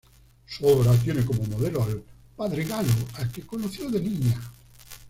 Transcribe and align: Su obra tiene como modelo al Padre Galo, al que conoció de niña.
Su 0.47 0.65
obra 0.65 0.93
tiene 0.95 1.23
como 1.23 1.43
modelo 1.43 1.83
al 1.83 2.03
Padre 2.35 2.63
Galo, 2.65 2.89
al 3.19 3.31
que 3.31 3.43
conoció 3.45 3.87
de 3.91 3.99
niña. 4.01 4.41